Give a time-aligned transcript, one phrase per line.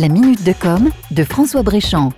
[0.00, 2.14] La minute de com de François Bréchamp.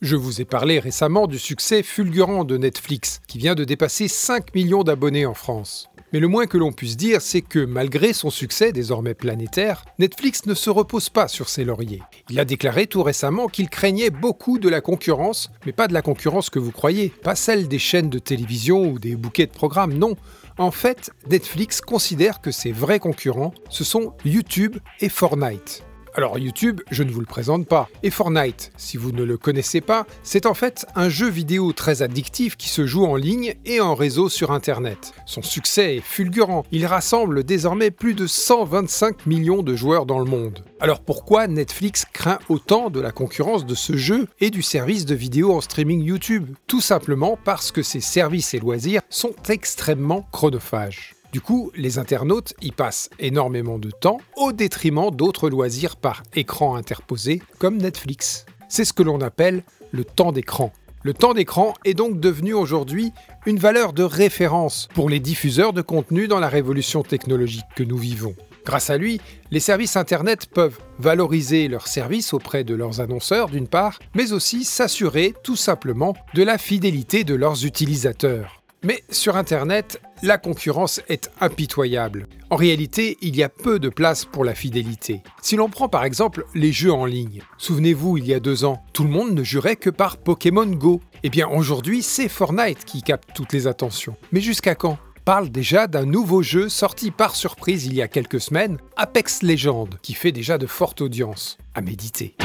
[0.00, 4.54] Je vous ai parlé récemment du succès fulgurant de Netflix, qui vient de dépasser 5
[4.54, 5.88] millions d'abonnés en France.
[6.12, 10.46] Mais le moins que l'on puisse dire, c'est que malgré son succès désormais planétaire, Netflix
[10.46, 12.02] ne se repose pas sur ses lauriers.
[12.30, 16.02] Il a déclaré tout récemment qu'il craignait beaucoup de la concurrence, mais pas de la
[16.02, 19.94] concurrence que vous croyez, pas celle des chaînes de télévision ou des bouquets de programmes,
[19.94, 20.14] non.
[20.58, 25.85] En fait, Netflix considère que ses vrais concurrents, ce sont YouTube et Fortnite.
[26.16, 27.90] Alors YouTube, je ne vous le présente pas.
[28.02, 32.00] Et Fortnite, si vous ne le connaissez pas, c'est en fait un jeu vidéo très
[32.00, 35.12] addictif qui se joue en ligne et en réseau sur Internet.
[35.26, 36.64] Son succès est fulgurant.
[36.72, 40.64] Il rassemble désormais plus de 125 millions de joueurs dans le monde.
[40.80, 45.14] Alors pourquoi Netflix craint autant de la concurrence de ce jeu et du service de
[45.14, 46.48] vidéo en streaming YouTube?
[46.66, 51.14] Tout simplement parce que ces services et loisirs sont extrêmement chronophages.
[51.36, 56.76] Du coup, les internautes y passent énormément de temps au détriment d'autres loisirs par écran
[56.76, 58.46] interposé comme Netflix.
[58.70, 60.72] C'est ce que l'on appelle le temps d'écran.
[61.02, 63.12] Le temps d'écran est donc devenu aujourd'hui
[63.44, 67.98] une valeur de référence pour les diffuseurs de contenu dans la révolution technologique que nous
[67.98, 68.34] vivons.
[68.64, 69.20] Grâce à lui,
[69.50, 74.64] les services Internet peuvent valoriser leurs services auprès de leurs annonceurs d'une part, mais aussi
[74.64, 78.62] s'assurer tout simplement de la fidélité de leurs utilisateurs.
[78.82, 82.26] Mais sur Internet, la concurrence est impitoyable.
[82.50, 85.22] En réalité, il y a peu de place pour la fidélité.
[85.42, 88.84] Si l'on prend par exemple les jeux en ligne, souvenez-vous, il y a deux ans,
[88.92, 91.00] tout le monde ne jurait que par Pokémon Go.
[91.22, 94.16] Eh bien aujourd'hui, c'est Fortnite qui capte toutes les attentions.
[94.30, 94.98] Mais jusqu'à quand?
[95.24, 99.88] Parle déjà d'un nouveau jeu sorti par surprise il y a quelques semaines, Apex Legends,
[100.00, 101.58] qui fait déjà de fortes audiences.
[101.74, 102.36] À méditer.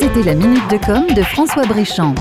[0.00, 2.14] C'était la minute de com de François Bréchamp.